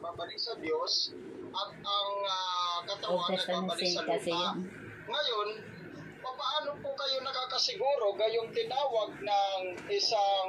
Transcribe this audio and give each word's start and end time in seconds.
babalik 0.00 0.38
sa 0.38 0.54
Diyos 0.60 1.16
at 1.52 1.70
ang 1.72 2.12
ah, 2.28 2.78
katawan 2.84 3.32
ay 3.32 3.40
babalik 3.48 3.90
sa 3.92 4.02
lupa. 4.04 4.20
yun. 4.20 4.56
Ngayon, 5.06 5.48
paano 6.36 6.70
po 6.82 6.90
kayo 6.92 7.16
nakakasiguro 7.24 8.12
gayong 8.18 8.50
tinawag 8.52 9.10
ng 9.24 9.60
isang 9.88 10.48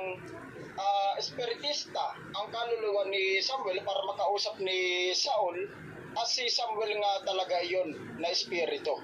ah, 0.75 1.13
espiritista 1.15 2.17
ang 2.35 2.47
kaluluwa 2.51 3.07
ni 3.07 3.39
Samuel 3.39 3.79
para 3.87 4.01
makausap 4.03 4.59
ni 4.59 5.11
Saul 5.15 5.67
at 6.17 6.27
si 6.27 6.49
Samuel 6.49 6.97
nga 6.97 7.23
talaga 7.23 7.61
yon 7.63 7.93
na 8.17 8.27
espiritu. 8.33 8.97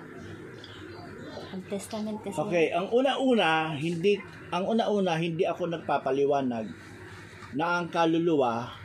Old 1.54 1.66
Testament 1.70 2.18
kasi. 2.25 2.38
Okay, 2.38 2.66
ang 2.73 2.89
una-una, 2.89 3.78
hindi 3.78 4.18
ang 4.50 4.66
una-una 4.70 5.18
hindi 5.18 5.46
ako 5.46 5.70
nagpapaliwanag 5.70 6.66
na 7.54 7.82
ang 7.82 7.89
kaluluwa 7.94 8.82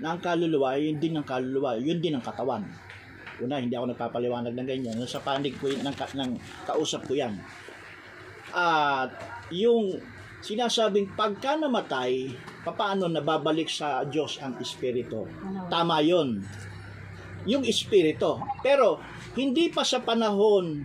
na 0.00 0.14
ang 0.14 0.20
kaluluwa, 0.20 0.76
yun 0.76 1.00
din 1.00 1.16
ang 1.16 1.26
kaluluwa, 1.26 1.76
yun 1.80 1.98
din 2.00 2.16
ang 2.16 2.24
katawan. 2.24 2.64
Una, 3.36 3.60
hindi 3.60 3.76
ako 3.76 3.92
nagpapaliwanag 3.92 4.52
ng 4.56 4.68
ganyan. 4.68 4.96
Sa 5.04 5.20
panig 5.20 5.56
ko 5.60 5.68
yun, 5.68 5.84
ng, 5.84 5.92
ng 5.92 6.30
kausap 6.64 7.04
ko 7.04 7.12
yan. 7.12 7.36
At 8.56 9.12
yung 9.52 10.00
sinasabing 10.40 11.12
pagka 11.12 11.60
namatay, 11.60 12.32
papaano 12.64 13.12
nababalik 13.12 13.68
sa 13.68 14.08
Diyos 14.08 14.40
ang 14.40 14.56
Espiritu? 14.56 15.28
Ano? 15.44 15.68
Tama 15.68 16.00
yon 16.00 16.40
yung 17.46 17.62
Espiritu. 17.62 18.42
Pero, 18.60 18.98
hindi 19.38 19.70
pa 19.70 19.86
sa 19.86 20.02
panahon 20.02 20.82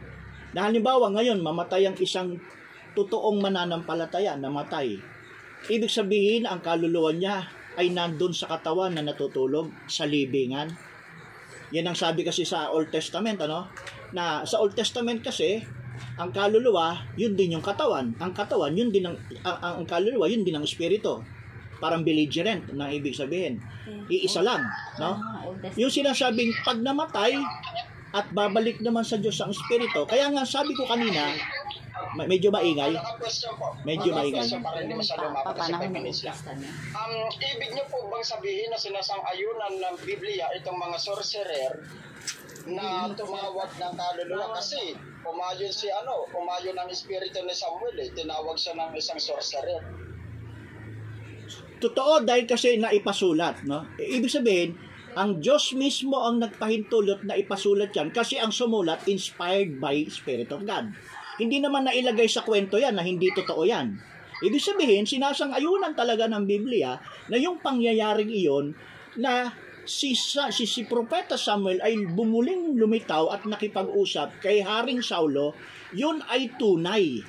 na 0.54 0.70
halimbawa 0.70 1.10
ngayon, 1.16 1.42
mamatay 1.42 1.90
ang 1.90 1.98
isang 1.98 2.38
totoong 2.94 3.40
mananampalataya, 3.42 4.38
namatay. 4.38 5.00
Ibig 5.72 5.90
sabihin, 5.90 6.44
ang 6.46 6.60
kaluluwa 6.60 7.16
niya 7.16 7.61
ay 7.80 7.94
nandun 7.94 8.36
sa 8.36 8.52
katawan 8.52 8.96
na 8.96 9.04
natutulog 9.06 9.72
sa 9.88 10.04
libingan. 10.04 10.72
Yan 11.72 11.88
ang 11.88 11.96
sabi 11.96 12.28
kasi 12.28 12.44
sa 12.44 12.68
Old 12.72 12.92
Testament, 12.92 13.40
ano? 13.40 13.72
Na 14.12 14.44
sa 14.44 14.60
Old 14.60 14.76
Testament 14.76 15.24
kasi, 15.24 15.64
ang 16.20 16.36
kaluluwa, 16.36 17.16
yun 17.16 17.40
din 17.40 17.56
yung 17.56 17.64
katawan. 17.64 18.12
Ang 18.20 18.32
katawan, 18.36 18.76
yun 18.76 18.92
din 18.92 19.08
ang, 19.08 19.16
ang, 19.48 19.80
ang, 19.80 19.88
kaluluwa, 19.88 20.28
yun 20.28 20.44
din 20.44 20.60
ang 20.60 20.68
espiritu. 20.68 21.24
Parang 21.80 22.04
belligerent 22.04 22.76
na 22.76 22.92
ibig 22.92 23.16
sabihin. 23.16 23.64
Iisa 24.12 24.44
lang, 24.44 24.62
no? 25.00 25.18
Ah. 25.18 25.48
Yung 25.80 25.90
sinasabing 25.90 26.52
pag 26.62 26.78
namatay 26.78 27.40
at 28.12 28.28
babalik 28.36 28.84
naman 28.84 29.08
sa 29.08 29.16
Diyos 29.16 29.40
ang 29.40 29.56
espiritu. 29.56 30.04
Kaya 30.04 30.28
nga 30.30 30.44
sabi 30.44 30.76
ko 30.76 30.84
kanina, 30.84 31.32
ma- 32.14 32.28
medyo 32.28 32.50
maingay, 32.50 32.92
po. 33.56 33.68
Medyo 33.82 34.10
Naka- 34.10 34.20
maingay. 34.20 34.40
question 34.42 34.62
para 34.62 34.78
hindi 34.80 34.94
masyado 34.94 35.24
umabot 35.26 35.54
kasi 35.54 35.72
Papanahon 35.72 35.92
5 35.92 35.98
ng. 35.98 36.36
Ang 36.92 37.14
ibig 37.34 37.72
niyo 37.72 37.86
po 37.88 37.98
bang 38.06 38.26
sabihin 38.26 38.70
na 38.70 38.78
sinasang-ayunan 38.78 39.74
ng 39.80 39.96
Biblia 40.02 40.46
itong 40.56 40.76
mga 40.76 40.98
sorcerer 40.98 41.74
na 42.68 43.10
tumawag 43.12 43.72
ng 43.74 43.94
kaluluwa 43.96 44.54
kasi 44.54 44.94
umayon 45.22 45.72
si 45.72 45.88
ano, 45.88 46.30
umayon 46.32 46.78
ang 46.78 46.90
espiritu 46.90 47.42
ni 47.42 47.54
Samuel 47.54 47.98
eh, 47.98 48.10
tinawag 48.12 48.56
siya 48.56 48.76
ng 48.76 48.94
isang 48.94 49.18
sorcerer. 49.18 49.82
Totoo 51.82 52.22
dahil 52.22 52.46
kasi 52.46 52.78
naipasulat, 52.78 53.66
no? 53.66 53.90
E, 53.98 54.22
Ibig 54.22 54.30
sabihin, 54.30 54.78
ang 55.12 55.42
Diyos 55.42 55.74
mismo 55.74 56.22
ang 56.22 56.38
nagpahintulot 56.38 57.26
na 57.26 57.36
ipasulat 57.36 57.92
yan 57.92 58.14
kasi 58.14 58.38
ang 58.38 58.54
sumulat 58.54 59.04
inspired 59.10 59.76
by 59.76 60.06
Spirit 60.08 60.54
of 60.54 60.62
God. 60.64 60.94
Hindi 61.40 61.64
naman 61.64 61.88
nailagay 61.88 62.28
sa 62.28 62.44
kwento 62.44 62.76
yan 62.76 62.98
na 62.98 63.04
hindi 63.06 63.32
totoo 63.32 63.64
yan. 63.64 63.96
Ibig 64.42 64.64
sabihin, 64.64 65.06
sinasang-ayunan 65.06 65.94
talaga 65.94 66.26
ng 66.26 66.50
Biblia 66.50 66.98
na 67.30 67.38
yung 67.38 67.62
pangyayaring 67.62 68.34
iyon 68.34 68.74
na 69.22 69.54
si, 69.86 70.18
si, 70.18 70.66
si 70.66 70.82
Propeta 70.90 71.38
Samuel 71.38 71.78
ay 71.86 71.94
bumuling 72.10 72.74
lumitaw 72.74 73.30
at 73.30 73.46
nakipag-usap 73.46 74.42
kay 74.42 74.66
Haring 74.66 75.06
Saulo, 75.06 75.54
yun 75.94 76.26
ay 76.26 76.54
tunay. 76.58 77.22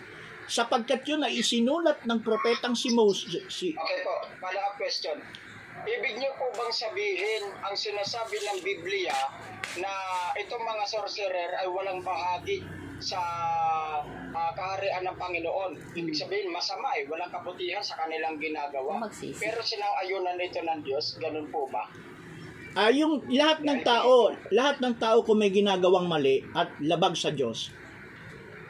Sapagkat 0.49 1.05
yun 1.05 1.23
ay 1.25 1.39
isinulat 1.41 2.05
ng 2.09 2.21
propetang 2.25 2.73
si 2.73 2.93
Moses, 2.93 3.45
si, 3.53 3.73
Okay 3.73 3.99
po, 4.05 4.15
follow-up 4.41 4.75
question. 4.81 5.17
Ibig 5.83 6.15
niyo 6.21 6.31
po 6.39 6.47
bang 6.55 6.71
sabihin 6.71 7.43
ang 7.65 7.75
sinasabi 7.75 8.39
ng 8.39 8.59
Biblia 8.63 9.17
na 9.83 9.93
itong 10.39 10.63
mga 10.63 10.85
sorcerer 10.87 11.59
ay 11.59 11.67
walang 11.67 12.05
bahagi 12.05 12.63
sa 13.03 13.19
ah, 14.53 14.57
kaharian 14.57 15.03
ng 15.09 15.17
Panginoon? 15.17 15.73
Ibig 15.97 16.13
sabihin, 16.13 16.53
masama 16.53 16.93
eh, 17.01 17.09
walang 17.09 17.33
kabutihan 17.33 17.81
sa 17.81 17.97
kanilang 18.05 18.37
ginagawa. 18.37 19.09
Magsisi. 19.09 19.41
Pero 19.41 19.65
sinang-ayunan 19.65 20.37
ito 20.37 20.61
ng 20.61 20.81
Diyos, 20.85 21.17
ganun 21.17 21.49
po 21.49 21.65
ba? 21.73 21.89
Ah, 22.77 22.93
yung 22.93 23.25
lahat 23.29 23.65
ng 23.65 23.81
tao, 23.85 24.33
lahat 24.49 24.81
ng 24.81 24.97
tao 24.97 25.21
kung 25.25 25.41
may 25.41 25.53
ginagawang 25.53 26.09
mali 26.09 26.41
at 26.57 26.73
labag 26.81 27.17
sa 27.17 27.29
Diyos, 27.29 27.69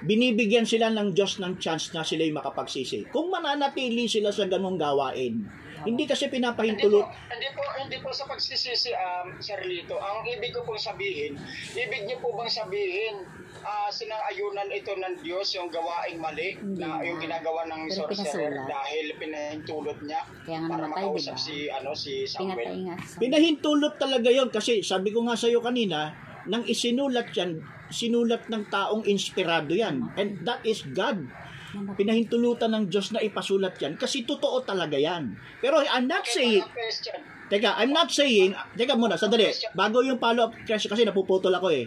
binibigyan 0.03 0.67
sila 0.67 0.91
ng 0.91 1.15
Diyos 1.15 1.39
ng 1.39 1.59
chance 1.63 1.95
na 1.95 2.03
sila'y 2.03 2.35
makapagsisi. 2.35 3.07
Kung 3.11 3.31
mananatili 3.31 4.11
sila 4.11 4.35
sa 4.35 4.51
ganong 4.51 4.75
gawain, 4.75 5.47
hindi 5.85 6.05
kasi 6.05 6.25
Hindi 6.25 6.33
po, 6.33 6.55
pinapahintulot. 6.55 7.05
hindi 7.29 7.49
po, 7.51 7.63
hindi 7.77 7.97
po 7.99 8.09
sa 8.11 8.25
pagsisisi, 8.25 8.91
um, 8.91 9.39
Sir 9.39 9.61
Lito. 9.61 9.97
Ang 9.97 10.25
ibig 10.29 10.51
ko 10.51 10.63
pong 10.63 10.79
sabihin, 10.79 11.35
ibig 11.73 12.03
niyo 12.05 12.19
po 12.19 12.33
bang 12.33 12.49
sabihin, 12.49 13.25
ah 13.61 13.87
sinang-ayunan 13.87 14.67
ito 14.69 14.91
ng 14.91 15.15
Diyos 15.21 15.47
yung 15.53 15.69
gawaing 15.69 16.19
mali 16.19 16.57
Hindi 16.57 16.83
na 16.83 16.99
na. 16.99 17.05
yung 17.05 17.19
ginagawa 17.19 17.63
ng 17.65 17.81
Pero 17.87 17.95
sorcerer 18.09 18.19
pinasulat. 18.51 18.67
dahil 18.67 19.05
pinahintulot 19.15 19.99
niya 20.03 20.21
Kaya 20.43 20.59
nga 20.59 20.69
para 20.69 20.83
namatay, 20.83 21.03
makausap 21.05 21.35
diba? 21.35 21.45
si 21.45 21.57
ano 21.69 21.91
si 21.93 22.13
Pinatay 22.25 22.33
Samuel. 22.59 22.75
nga. 22.83 22.95
Pinahintulot 23.17 23.95
talaga 23.97 24.29
yon 24.29 24.49
kasi 24.49 24.83
sabi 24.83 25.09
ko 25.09 25.23
nga 25.23 25.35
sa 25.35 25.47
iyo 25.47 25.61
kanina, 25.61 26.11
nang 26.49 26.65
isinulat 26.67 27.31
yan, 27.37 27.63
sinulat 27.93 28.49
ng 28.49 28.67
taong 28.73 29.05
inspirado 29.07 29.77
yan. 29.77 30.11
And 30.19 30.43
that 30.49 30.65
is 30.67 30.83
God. 30.87 31.29
Pinahintulutan 31.73 32.73
ng 32.73 32.85
Diyos 32.93 33.17
na 33.17 33.25
ipasulat 33.25 33.81
yan 33.81 33.97
kasi 33.97 34.29
totoo 34.29 34.61
talaga 34.65 35.01
yan. 35.01 35.37
Pero 35.63 35.81
I'm 35.81 36.05
not 36.05 36.29
saying, 36.29 36.65
question. 36.69 37.17
Teka, 37.53 37.77
I'm 37.77 37.93
not 37.93 38.09
saying, 38.09 38.57
teka 38.81 38.97
muna, 38.97 39.21
sandali, 39.21 39.53
bago 39.77 40.01
yung 40.01 40.17
follow-up 40.17 40.57
kasi, 40.65 40.89
kasi 40.89 41.05
napuputol 41.05 41.53
ako 41.53 41.69
eh. 41.69 41.85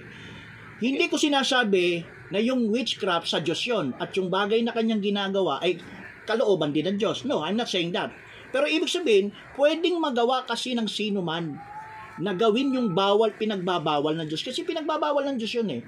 Hindi 0.78 1.10
ko 1.10 1.18
sinasabi 1.18 2.06
na 2.30 2.38
yung 2.38 2.70
witchcraft 2.70 3.26
sa 3.26 3.42
Diyos 3.42 3.66
yon 3.66 3.98
at 3.98 4.14
yung 4.14 4.30
bagay 4.30 4.62
na 4.62 4.74
kanyang 4.74 5.02
ginagawa 5.02 5.58
ay 5.66 5.82
kalooban 6.30 6.70
din 6.70 6.86
ng 6.90 6.98
Diyos. 7.02 7.26
No, 7.26 7.42
I'm 7.42 7.58
not 7.58 7.70
saying 7.70 7.94
that. 7.98 8.14
Pero 8.54 8.70
ibig 8.70 8.94
sabihin, 8.94 9.34
pwedeng 9.58 9.98
magawa 9.98 10.46
kasi 10.46 10.78
ng 10.78 10.86
sino 10.86 11.26
man 11.26 11.58
na 12.20 12.32
gawin 12.32 12.72
yung 12.76 12.96
bawal, 12.96 13.36
pinagbabawal 13.36 14.16
ng 14.16 14.28
Diyos. 14.32 14.44
Kasi 14.44 14.64
pinagbabawal 14.64 15.28
ng 15.28 15.38
Diyos 15.40 15.54
yun 15.56 15.70
eh. 15.72 15.82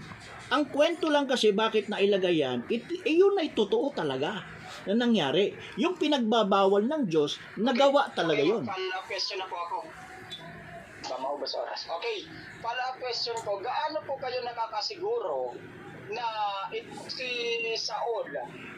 Ang 0.51 0.67
kwento 0.71 1.07
lang 1.11 1.27
kasi 1.27 1.51
bakit 1.51 1.91
nailagay 1.91 2.39
yan, 2.39 2.63
it, 2.71 2.88
eh, 3.03 3.15
yun 3.15 3.35
ay 3.35 3.51
totoo 3.51 3.91
talaga 3.91 4.43
na 4.88 4.95
nangyari. 4.95 5.55
Yung 5.75 5.99
pinagbabawal 5.99 6.88
ng 6.88 7.03
Diyos, 7.07 7.39
nagawa 7.59 8.11
talaga 8.15 8.43
Okay, 8.43 8.51
yun. 8.51 8.63
Follow-up 8.63 9.05
question 9.07 9.38
na 9.39 9.47
po 9.47 9.57
ako. 9.59 9.77
Ba, 11.07 11.15
maubos 11.19 11.51
oras. 11.55 11.88
Okay, 11.88 12.27
follow-up 12.59 12.95
question 12.99 13.35
po. 13.44 13.59
Gaano 13.59 14.03
po 14.03 14.19
kayo 14.19 14.44
nakakasiguro 14.44 15.55
na 16.12 16.25
ito 16.72 16.94
si 17.12 17.29
Saul 17.75 18.31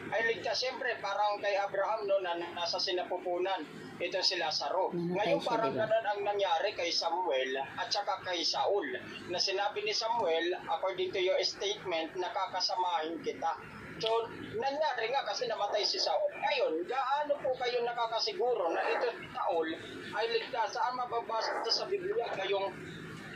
ay 0.09 0.21
ligtas? 0.25 0.57
Siyempre, 0.57 0.97
parang 0.97 1.37
kay 1.37 1.53
Abraham 1.57 2.09
no, 2.09 2.17
na 2.25 2.33
nasa 2.53 2.81
sinapupunan. 2.81 3.61
Ito 3.99 4.23
si 4.23 4.39
Lazaro. 4.39 4.95
Namatay 4.95 5.35
Ngayon 5.35 5.39
siya, 5.43 5.49
parang 5.51 5.71
diba? 5.75 5.83
ganun 5.83 6.05
ang 6.07 6.21
nangyari 6.23 6.71
kay 6.71 6.87
Samuel 6.87 7.51
at 7.59 7.91
saka 7.91 8.23
kay 8.23 8.39
Saul. 8.47 8.87
Na 9.27 9.35
sinabi 9.35 9.83
ni 9.83 9.91
Samuel, 9.91 10.55
according 10.71 11.11
to 11.11 11.19
your 11.19 11.35
statement, 11.43 12.15
nakakasamahin 12.15 13.19
kita. 13.19 13.59
So, 13.99 14.07
nangyari 14.55 15.11
nga 15.11 15.27
kasi 15.27 15.51
namatay 15.51 15.83
si 15.83 15.99
Saul. 15.99 16.31
Ngayon, 16.31 16.87
gaano 16.87 17.35
po 17.43 17.51
kayo 17.59 17.83
nakakasiguro 17.83 18.71
na 18.71 18.87
ito 18.87 19.11
si 19.11 19.27
Saul 19.35 19.67
ay 20.15 20.25
ligtas? 20.31 20.71
Saan 20.71 20.95
mababasa 20.95 21.59
sa 21.67 21.83
Biblia 21.83 22.31
ngayong 22.39 22.71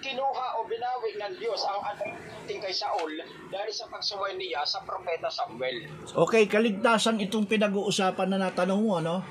kinuha 0.04 0.60
o 0.60 0.68
binawi 0.68 1.16
ng 1.16 1.34
Diyos 1.40 1.64
ang 1.64 1.80
ating 1.96 2.60
kay 2.60 2.76
Saul 2.76 3.16
dahil 3.48 3.72
sa 3.72 3.88
pagsuway 3.88 4.36
niya 4.36 4.68
sa 4.68 4.84
propeta 4.84 5.32
Samuel. 5.32 5.88
Okay, 6.12 6.44
kaligtasan 6.52 7.24
itong 7.24 7.48
pinag-uusapan 7.48 8.28
na 8.36 8.52
natanong 8.52 8.82
mo, 8.84 9.00
no? 9.00 9.24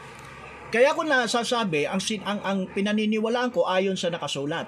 Kaya 0.73 0.97
ko 0.97 1.05
nasasabi, 1.05 1.85
ang, 1.85 2.01
sin- 2.01 2.25
ang, 2.25 2.41
ang 2.41 2.65
pinaniniwalaan 2.73 3.53
ko 3.53 3.69
ayon 3.69 4.01
sa 4.01 4.09
nakasulat. 4.09 4.65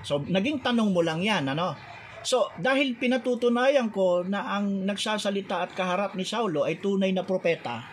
So, 0.00 0.24
naging 0.24 0.64
tanong 0.64 0.96
mo 0.96 1.04
lang 1.04 1.20
yan, 1.20 1.44
ano? 1.52 1.76
So, 2.24 2.48
dahil 2.56 2.96
pinatutunayan 2.96 3.92
ko 3.92 4.24
na 4.24 4.56
ang 4.56 4.88
nagsasalita 4.88 5.68
at 5.68 5.76
kaharap 5.76 6.16
ni 6.16 6.24
Saulo 6.24 6.64
ay 6.64 6.80
tunay 6.80 7.12
na 7.12 7.28
propeta, 7.28 7.84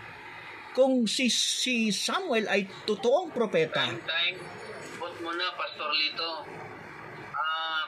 kung 0.71 1.03
si, 1.03 1.27
si 1.27 1.91
Samuel 1.91 2.47
ay 2.47 2.63
totoong 2.87 3.35
propeta, 3.35 3.91
Time, 3.91 3.99
time. 4.07 4.37
Put 4.95 5.15
mo 5.19 5.35
na, 5.35 5.51
Pastor 5.51 5.91
Lito. 5.91 6.31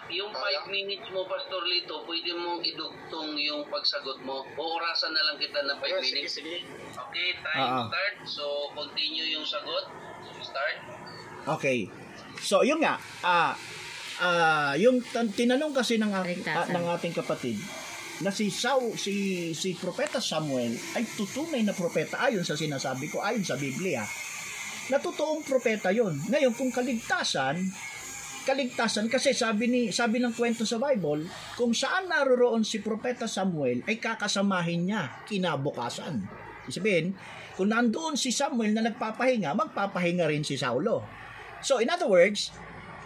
Yung 0.10 0.34
5 0.34 0.74
minutes 0.74 1.06
mo, 1.14 1.22
Pastor 1.30 1.62
Lito, 1.70 2.02
pwede 2.10 2.34
mong 2.34 2.66
idugtong 2.66 3.38
yung 3.38 3.62
pagsagot 3.70 4.18
mo. 4.26 4.42
O 4.58 4.62
orasan 4.82 5.14
na 5.14 5.22
lang 5.22 5.38
kita 5.38 5.62
ng 5.62 5.78
5 5.78 5.86
Ayun, 5.86 6.02
sige, 6.02 6.18
minutes. 6.18 6.34
sige. 6.34 6.56
Okay, 6.98 7.30
time 7.46 7.62
ah. 7.62 7.86
start. 7.86 8.16
So, 8.26 8.44
continue 8.74 9.30
yung 9.30 9.46
sagot. 9.46 9.86
Start. 10.42 10.78
Okay. 11.46 11.86
So, 12.42 12.66
yun 12.66 12.82
nga, 12.82 12.98
ah, 13.22 13.54
ah, 14.18 14.74
yung 14.82 14.98
tan- 15.14 15.30
tinanong 15.30 15.78
kasi 15.78 16.02
ng, 16.02 16.10
ah, 16.10 16.26
ng 16.66 16.86
ating 16.98 17.14
kapatid, 17.14 17.62
na 18.20 18.36
si 18.36 18.52
Saul, 18.52 19.00
si 19.00 19.48
si 19.56 19.80
propeta 19.80 20.20
Samuel 20.20 20.76
ay 20.92 21.08
tutunay 21.16 21.64
na 21.64 21.72
propeta 21.72 22.20
ayon 22.20 22.44
sa 22.44 22.60
sinasabi 22.60 23.08
ko 23.08 23.24
ayon 23.24 23.48
sa 23.48 23.56
Biblia. 23.56 24.04
Na 24.92 25.00
totoong 25.00 25.48
propeta 25.48 25.88
'yon. 25.88 26.20
Ngayon 26.28 26.52
kung 26.52 26.68
kaligtasan, 26.68 27.64
kaligtasan 28.50 29.06
kasi 29.14 29.38
sabi 29.38 29.70
ni 29.70 29.82
sabi 29.94 30.18
ng 30.18 30.34
kwento 30.34 30.66
sa 30.66 30.82
Bible, 30.82 31.30
kung 31.54 31.70
saan 31.70 32.10
naroroon 32.10 32.66
si 32.66 32.82
propeta 32.82 33.30
Samuel 33.30 33.86
ay 33.86 34.02
kakasamahin 34.02 34.90
niya 34.90 35.22
kinabukasan. 35.30 36.26
Sabihin, 36.66 37.14
kung 37.54 37.70
nandoon 37.70 38.18
si 38.18 38.34
Samuel 38.34 38.74
na 38.74 38.90
nagpapahinga, 38.90 39.54
magpapahinga 39.54 40.26
rin 40.26 40.42
si 40.42 40.58
Saulo. 40.58 41.06
So 41.62 41.78
in 41.78 41.94
other 41.94 42.10
words, 42.10 42.50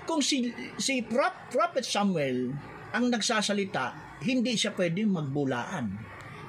kung 0.08 0.24
si 0.24 0.56
si 0.80 1.04
Prop- 1.04 1.52
Prophet 1.52 1.84
Samuel 1.84 2.56
ang 2.96 3.12
nagsasalita, 3.12 4.20
hindi 4.24 4.56
siya 4.56 4.72
pwedeng 4.80 5.12
magbulaan. 5.12 5.92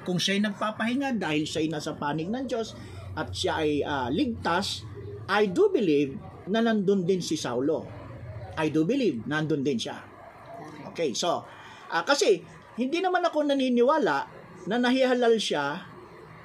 Kung 0.06 0.23
siya'y 0.23 0.38
nagpapahinga 0.38 1.19
dahil 1.19 1.49
siya'y 1.49 1.67
nasa 1.73 1.99
panig 1.99 2.31
ng 2.31 2.46
Diyos 2.46 2.79
at 3.19 3.35
siya 3.35 3.58
ay 3.58 3.82
ah, 3.82 4.06
ligtas, 4.12 4.87
I 5.26 5.50
do 5.50 5.73
believe 5.73 6.14
na 6.46 6.61
nandun 6.61 7.08
din 7.08 7.25
si 7.25 7.35
Saulo. 7.41 8.04
I 8.59 8.71
do 8.71 8.87
believe 8.87 9.27
nandun 9.27 9.67
din 9.67 9.79
siya. 9.79 9.99
Okay, 10.95 11.11
so, 11.17 11.43
ah, 11.91 12.05
kasi 12.06 12.39
hindi 12.79 12.99
naman 13.03 13.23
ako 13.27 13.47
naniniwala 13.51 14.17
na 14.71 14.77
nahihalal 14.79 15.37
siya 15.39 15.83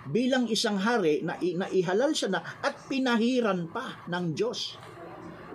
bilang 0.09 0.49
isang 0.49 0.81
hari 0.81 1.21
na, 1.21 1.37
i- 1.37 1.53
na 1.53 1.69
ihalal 1.69 2.13
siya 2.13 2.33
na 2.33 2.41
at 2.41 2.89
pinahiran 2.89 3.69
pa 3.69 4.05
ng 4.09 4.33
Diyos. 4.33 4.77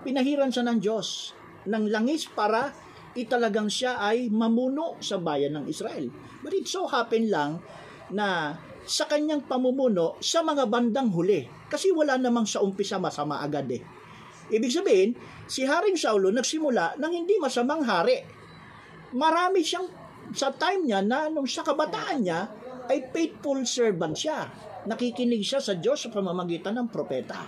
Pinahiran 0.06 0.54
siya 0.54 0.64
ng 0.70 0.78
Diyos 0.78 1.34
ng 1.66 1.90
langis 1.90 2.28
para 2.30 2.70
italagang 3.18 3.70
siya 3.70 3.98
ay 3.98 4.30
mamuno 4.30 4.98
sa 5.02 5.18
bayan 5.18 5.58
ng 5.58 5.66
Israel. 5.66 6.06
But 6.44 6.54
it 6.54 6.66
so 6.70 6.86
happen 6.86 7.30
lang 7.30 7.62
na 8.12 8.58
sa 8.84 9.08
kanyang 9.08 9.48
pamumuno 9.48 10.20
sa 10.20 10.44
mga 10.44 10.68
bandang 10.68 11.08
huli. 11.08 11.48
Kasi 11.70 11.88
wala 11.90 12.20
namang 12.20 12.44
sa 12.44 12.60
umpisa 12.60 13.00
masama 13.00 13.40
agad 13.40 13.64
eh. 13.72 13.80
Ibig 14.52 14.72
sabihin, 14.72 15.10
si 15.48 15.64
Haring 15.64 15.96
Saulo 15.96 16.28
nagsimula 16.28 17.00
ng 17.00 17.12
hindi 17.12 17.40
masamang 17.40 17.84
hari. 17.84 18.20
Marami 19.14 19.64
siyang 19.64 19.88
sa 20.34 20.52
time 20.52 20.88
niya 20.88 21.00
na 21.04 21.28
nung 21.30 21.48
sa 21.48 21.64
kabataan 21.64 22.24
niya 22.24 22.40
ay 22.88 23.08
faithful 23.12 23.60
servant 23.64 24.16
siya. 24.16 24.48
Nakikinig 24.84 25.40
siya 25.40 25.60
sa 25.64 25.76
Diyos 25.76 26.04
sa 26.04 26.12
pamamagitan 26.12 26.76
ng 26.76 26.88
propeta. 26.92 27.40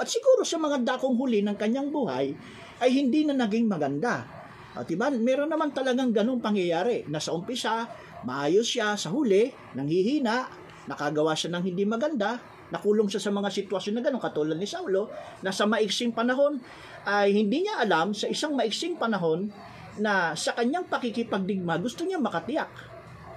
But 0.00 0.08
siguro 0.08 0.48
sa 0.48 0.56
mga 0.56 0.80
dakong 0.80 1.16
huli 1.18 1.44
ng 1.44 1.56
kanyang 1.60 1.92
buhay 1.92 2.32
ay 2.80 2.90
hindi 2.92 3.28
na 3.28 3.36
naging 3.36 3.68
maganda. 3.68 4.24
At 4.72 4.86
diba, 4.88 5.10
meron 5.12 5.50
naman 5.50 5.74
talagang 5.74 6.14
ganung 6.14 6.40
pangyayari 6.40 7.04
na 7.10 7.20
sa 7.20 7.36
umpisa, 7.36 7.84
maayos 8.24 8.64
siya 8.64 8.94
sa 8.96 9.10
huli, 9.12 9.50
nanghihina, 9.76 10.46
nakagawa 10.88 11.34
siya 11.34 11.58
ng 11.58 11.64
hindi 11.66 11.84
maganda, 11.84 12.38
nakulong 12.70 13.10
siya 13.10 13.22
sa 13.22 13.34
mga 13.34 13.50
sitwasyon 13.50 13.94
na 13.98 14.02
gano'n, 14.02 14.22
katulad 14.22 14.56
ni 14.56 14.66
Saulo, 14.66 15.10
na 15.42 15.50
sa 15.50 15.66
maiksing 15.66 16.14
panahon 16.14 16.58
ay 17.06 17.34
hindi 17.34 17.66
niya 17.66 17.82
alam 17.82 18.14
sa 18.14 18.30
isang 18.30 18.54
maiksing 18.54 18.98
panahon 18.98 19.50
na 19.98 20.32
sa 20.38 20.54
kanyang 20.54 20.86
pakikipagdigma 20.86 21.76
gusto 21.82 22.06
niya 22.06 22.22
makatiyak. 22.22 22.70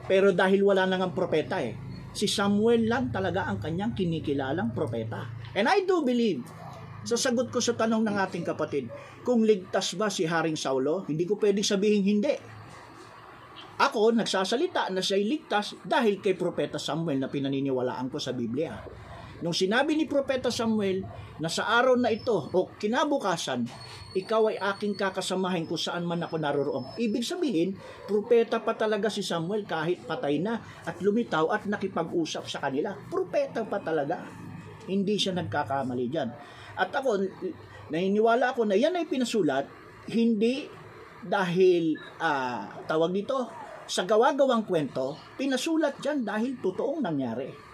Pero 0.05 0.31
dahil 0.35 0.61
wala 0.61 0.85
nang 0.85 1.09
ang 1.09 1.13
propeta 1.15 1.59
eh, 1.63 1.73
si 2.13 2.29
Samuel 2.29 2.85
lang 2.85 3.09
talaga 3.09 3.49
ang 3.49 3.57
kanyang 3.57 3.97
kinikilalang 3.97 4.71
propeta. 4.75 5.25
And 5.57 5.65
I 5.65 5.87
do 5.87 6.05
believe, 6.05 6.45
sa 7.03 7.17
sagot 7.19 7.51
ko 7.51 7.59
sa 7.59 7.75
tanong 7.75 8.05
ng 8.05 8.15
ating 8.15 8.45
kapatid, 8.47 8.87
kung 9.23 9.43
ligtas 9.43 9.95
ba 9.95 10.07
si 10.11 10.27
Haring 10.27 10.59
Saulo, 10.59 11.07
hindi 11.07 11.23
ko 11.23 11.39
pwedeng 11.39 11.65
sabihin 11.65 12.03
hindi. 12.03 12.35
Ako, 13.73 14.13
nagsasalita 14.13 14.93
na 14.93 15.01
siya'y 15.01 15.25
ligtas 15.25 15.73
dahil 15.81 16.21
kay 16.21 16.37
Propeta 16.37 16.77
Samuel 16.77 17.17
na 17.17 17.27
pinaniniwalaan 17.27 18.05
ko 18.07 18.21
sa 18.21 18.29
Biblia. 18.29 18.69
Nung 19.41 19.55
sinabi 19.55 19.97
ni 19.97 20.05
Propeta 20.05 20.53
Samuel 20.53 21.01
na 21.41 21.49
sa 21.49 21.65
araw 21.81 21.97
na 21.97 22.13
ito 22.13 22.35
o 22.53 22.69
kinabukasan, 22.77 23.65
ikaw 24.13 24.53
ay 24.53 24.61
aking 24.61 24.93
kakasamahin 24.93 25.65
kung 25.65 25.81
saan 25.81 26.05
man 26.05 26.21
ako 26.21 26.37
naroroon. 26.37 26.85
Ibig 27.01 27.25
sabihin, 27.25 27.73
propeta 28.05 28.61
pa 28.61 28.77
talaga 28.77 29.09
si 29.09 29.25
Samuel 29.25 29.65
kahit 29.65 30.05
patay 30.05 30.37
na 30.37 30.61
at 30.85 31.01
lumitaw 31.01 31.49
at 31.49 31.65
nakipag-usap 31.65 32.45
sa 32.45 32.61
kanila. 32.61 32.93
Propeta 33.09 33.65
pa 33.65 33.81
talaga. 33.81 34.21
Hindi 34.85 35.17
siya 35.17 35.33
nagkakamali 35.33 36.05
dyan. 36.13 36.29
At 36.77 36.93
ako, 36.93 37.25
naniniwala 37.89 38.53
ako 38.53 38.69
na 38.69 38.77
yan 38.77 38.93
ay 38.93 39.09
pinasulat, 39.09 39.65
hindi 40.13 40.69
dahil, 41.23 41.97
ah, 42.21 42.69
tawag 42.85 43.09
dito, 43.15 43.49
sa 43.87 44.05
gawa-gawang 44.07 44.63
kwento, 44.63 45.17
pinasulat 45.35 45.99
dyan 45.99 46.23
dahil 46.23 46.59
totoong 46.61 47.01
nangyari. 47.03 47.72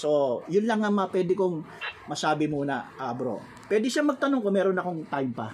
So, 0.00 0.40
yun 0.48 0.64
lang 0.64 0.80
ang 0.80 0.96
pwede 1.12 1.36
kong 1.36 1.60
masabi 2.08 2.48
muna, 2.48 2.88
ah, 2.96 3.12
bro. 3.12 3.36
Pwede 3.68 3.92
siya 3.92 4.00
magtanong 4.00 4.40
kung 4.40 4.56
meron 4.56 4.80
akong 4.80 5.04
time 5.12 5.32
pa. 5.36 5.52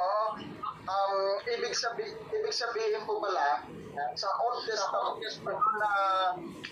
Oo. 0.00 0.26
um, 0.88 1.20
ibig 1.52 1.76
sabihin, 1.76 2.16
ibig 2.32 2.54
sabihin 2.56 3.04
po 3.04 3.20
pala, 3.20 3.60
sa 4.16 4.28
Old 4.40 4.64
Testament, 4.64 5.20
na 5.76 5.90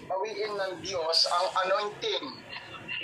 bawiin 0.08 0.56
ng 0.56 0.72
Diyos 0.80 1.28
ang 1.28 1.46
anointing, 1.68 2.24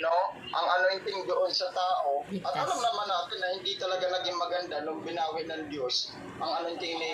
no? 0.01 0.15
Ang 0.33 0.67
anointing 0.81 1.29
doon 1.29 1.53
sa 1.53 1.69
tao. 1.69 2.25
At 2.25 2.53
alam 2.65 2.79
naman 2.81 3.07
natin 3.13 3.37
na 3.45 3.49
hindi 3.61 3.77
talaga 3.77 4.09
naging 4.09 4.37
maganda 4.41 4.81
nung 4.81 5.05
binawi 5.05 5.45
ng 5.45 5.69
Diyos 5.69 6.17
ang 6.41 6.65
anointing 6.65 6.97
ni 6.97 7.13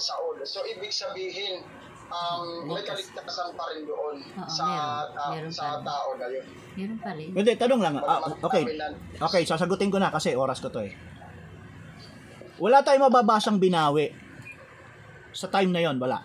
Saul. 0.00 0.40
So, 0.48 0.64
ibig 0.64 0.96
sabihin, 0.96 1.60
um, 2.06 2.44
may 2.64 2.76
Ligtas. 2.76 3.08
kaligtasan 3.10 3.50
pa 3.52 3.64
rin 3.68 3.82
doon 3.84 4.16
Oo, 4.20 4.46
sa, 4.46 4.64
meron. 4.64 5.08
ta- 5.10 5.30
Meron 5.30 5.50
sa 5.50 5.62
pa 5.62 5.70
rin. 5.70 5.84
tao 5.84 6.08
na 6.14 6.26
yun. 6.26 6.44
Meron 6.74 6.98
pa 6.98 7.10
rin. 7.12 7.28
Hindi, 7.30 7.52
tanong 7.54 7.80
lang. 7.80 7.94
Ah, 7.98 8.20
okay. 8.38 8.62
Okay, 9.14 9.42
sasagutin 9.44 9.88
ko 9.88 9.96
na 9.96 10.08
kasi 10.08 10.32
oras 10.32 10.58
ko 10.58 10.68
to 10.68 10.80
eh. 10.80 10.92
Wala 12.56 12.80
tayong 12.80 13.04
mababasang 13.04 13.58
binawi. 13.58 14.10
Sa 15.30 15.48
time 15.48 15.68
na 15.68 15.82
yon 15.82 15.98
wala. 15.98 16.22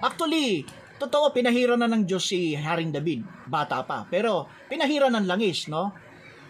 Actually, 0.00 0.64
totoo, 0.96 1.28
pinahira 1.30 1.76
na 1.76 1.84
ng 1.84 2.08
Diyos 2.08 2.24
si 2.24 2.56
Haring 2.56 2.88
David. 2.88 3.20
Bata 3.44 3.84
pa. 3.84 4.08
Pero, 4.08 4.48
pinahira 4.64 5.12
ng 5.12 5.28
langis, 5.28 5.68
no? 5.68 5.92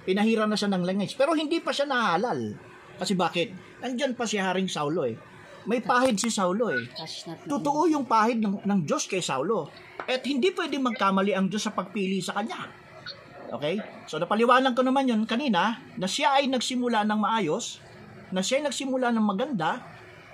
Pinahira 0.00 0.46
na 0.46 0.54
siya 0.54 0.70
ng 0.70 0.86
langis. 0.86 1.18
Pero 1.18 1.34
hindi 1.34 1.58
pa 1.58 1.74
siya 1.74 1.84
nahalal. 1.84 2.54
Kasi 2.94 3.18
bakit? 3.18 3.50
Nandyan 3.82 4.14
pa 4.14 4.22
si 4.22 4.38
Haring 4.38 4.70
Saulo 4.70 5.02
eh. 5.02 5.18
May 5.68 5.84
pahid 5.84 6.16
si 6.16 6.32
Saulo 6.32 6.72
eh. 6.72 6.88
Totoo 7.44 7.90
yung 7.90 8.08
pahid 8.08 8.40
ng, 8.40 8.64
ng 8.64 8.80
Diyos 8.84 9.04
kay 9.04 9.20
Saulo. 9.20 9.68
At 10.08 10.24
hindi 10.24 10.52
pwedeng 10.56 10.86
magkamali 10.88 11.36
ang 11.36 11.52
Diyos 11.52 11.68
sa 11.68 11.72
pagpili 11.76 12.24
sa 12.24 12.40
kanya. 12.40 12.68
Okay? 13.50 13.76
So 14.08 14.16
napaliwanag 14.16 14.72
ko 14.72 14.80
naman 14.86 15.10
yun 15.10 15.26
kanina 15.28 15.82
na 15.98 16.06
siya 16.08 16.40
ay 16.40 16.48
nagsimula 16.48 17.04
ng 17.04 17.18
maayos, 17.20 17.82
na 18.30 18.40
siya 18.40 18.62
ay 18.62 18.70
nagsimula 18.70 19.10
ng 19.12 19.26
maganda, 19.26 19.82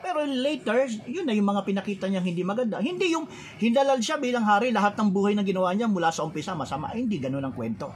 pero 0.04 0.22
later, 0.22 0.86
yun 1.08 1.26
na 1.26 1.34
yung 1.34 1.50
mga 1.50 1.66
pinakita 1.66 2.06
niyang 2.06 2.22
hindi 2.22 2.46
maganda. 2.46 2.78
Hindi 2.78 3.10
yung 3.10 3.26
hindalal 3.58 3.98
siya 3.98 4.20
bilang 4.22 4.46
hari, 4.46 4.70
lahat 4.70 4.94
ng 4.94 5.10
buhay 5.10 5.34
na 5.34 5.42
ginawa 5.42 5.74
niya 5.74 5.90
mula 5.90 6.14
sa 6.14 6.22
umpisa 6.22 6.54
masama. 6.54 6.94
Ay, 6.94 7.02
hindi 7.02 7.18
ganun 7.18 7.42
ang 7.42 7.56
kwento. 7.56 7.90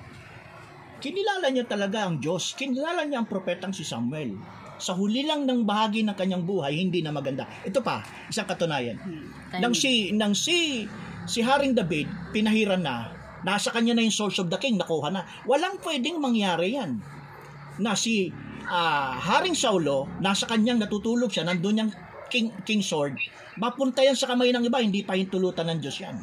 Kinilala 0.99 1.55
niya 1.55 1.71
talaga 1.71 2.09
ang 2.09 2.19
Diyos. 2.19 2.59
Kinilala 2.59 3.07
niya 3.07 3.23
ang 3.23 3.29
propetang 3.31 3.71
si 3.71 3.87
Samuel. 3.87 4.35
Sa 4.81 4.97
huli 4.97 5.29
lang 5.29 5.45
ng 5.45 5.69
bahagi 5.69 6.03
ng 6.03 6.17
kanyang 6.17 6.43
buhay, 6.43 6.73
hindi 6.75 7.05
na 7.05 7.13
maganda. 7.13 7.45
Ito 7.63 7.85
pa, 7.85 8.01
isang 8.27 8.49
katunayan. 8.49 8.97
Time- 8.97 9.61
Nang 9.61 9.75
si 9.77 10.11
nang 10.17 10.33
si 10.33 10.89
si 11.29 11.45
Haring 11.45 11.77
David 11.77 12.09
pinahiran 12.33 12.81
na, 12.81 13.13
nasa 13.45 13.69
kanya 13.71 13.95
na 13.95 14.03
yung 14.03 14.15
source 14.17 14.41
of 14.41 14.49
the 14.49 14.57
king, 14.57 14.81
nakuha 14.81 15.13
na. 15.13 15.23
Walang 15.45 15.79
pwedeng 15.85 16.19
mangyari 16.19 16.75
yan. 16.75 16.99
Na 17.79 17.93
si 17.93 18.33
ah, 18.67 19.17
Haring 19.21 19.55
Saulo, 19.55 20.09
nasa 20.19 20.49
kanyang 20.49 20.81
natutulog 20.81 21.29
siya, 21.29 21.45
nandun 21.45 21.81
yung 21.87 21.93
king, 22.31 22.49
king 22.63 22.81
sword, 22.81 23.19
mapunta 23.59 24.01
yan 24.01 24.15
sa 24.15 24.31
kamay 24.31 24.55
ng 24.55 24.65
iba, 24.65 24.79
hindi 24.79 25.03
pa 25.03 25.19
hintulutan 25.19 25.67
ng 25.67 25.79
Diyos 25.83 25.99
yan. 25.99 26.17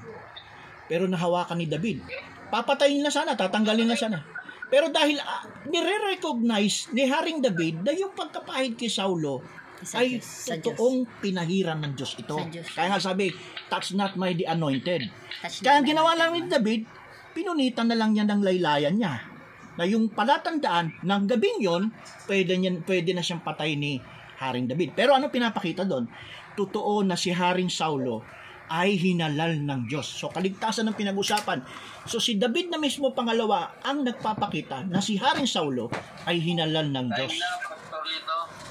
Pero 0.88 1.04
nahawakan 1.06 1.60
ni 1.60 1.68
David. 1.68 2.00
Papatayin 2.48 3.04
na 3.04 3.12
sana, 3.12 3.36
tatanggalin 3.36 3.92
na 3.92 4.00
sana. 4.00 4.24
Pero 4.68 4.92
dahil 4.92 5.16
ah, 5.24 5.48
nire-recognize 5.68 6.92
ni 6.92 7.08
Haring 7.08 7.40
David 7.40 7.88
na 7.88 7.96
yung 7.96 8.12
pagkapahid 8.12 8.76
kay 8.76 8.92
Saulo 8.92 9.40
Sa 9.80 10.04
ay 10.04 10.20
Diyos, 10.20 10.26
sa 10.26 10.54
Diyos. 10.60 10.76
totoong 10.76 11.00
pinahiran 11.24 11.80
ng 11.80 11.94
Diyos 11.96 12.18
ito. 12.20 12.36
Diyos. 12.52 12.68
Kaya 12.76 12.92
nga 12.92 13.00
sabi, 13.00 13.32
touch 13.72 13.96
not 13.96 14.20
my 14.20 14.36
the 14.36 14.44
anointed. 14.44 15.08
Touch 15.40 15.64
Kaya 15.64 15.80
ang 15.80 15.88
ginawa 15.88 16.18
lang 16.20 16.36
ni 16.36 16.50
David, 16.50 16.84
pinunitan 17.32 17.88
na 17.88 17.96
lang 17.96 18.12
niya 18.12 18.28
ng 18.28 18.42
laylayan 18.44 18.98
niya. 18.98 19.24
Na 19.78 19.86
yung 19.86 20.10
palatandaan 20.10 21.06
ng 21.06 21.24
gabing 21.30 21.62
yon, 21.62 21.94
pwede, 22.26 22.58
niyan, 22.58 22.82
pwede 22.84 23.14
na 23.14 23.22
siyang 23.22 23.46
patay 23.46 23.78
ni 23.78 24.02
Haring 24.42 24.66
David. 24.66 24.98
Pero 24.98 25.14
ano 25.14 25.30
pinapakita 25.30 25.86
doon? 25.86 26.10
Totoo 26.58 27.06
na 27.06 27.14
si 27.14 27.30
Haring 27.30 27.70
Saulo 27.70 28.26
ay 28.68 29.00
hinalal 29.00 29.60
ng 29.60 29.88
Diyos. 29.88 30.08
So 30.08 30.32
kaligtasan 30.32 30.88
ng 30.92 30.96
pinag-usapan. 30.96 31.64
So 32.08 32.20
si 32.20 32.36
David 32.36 32.72
na 32.72 32.80
mismo 32.80 33.12
pangalawa 33.16 33.80
ang 33.84 34.04
nagpapakita 34.04 34.88
na 34.88 35.00
si 35.00 35.16
Haring 35.20 35.48
Saulo 35.48 35.92
ay 36.28 36.40
hinalal 36.40 36.92
ng 36.92 37.08
Diyos. 37.16 37.36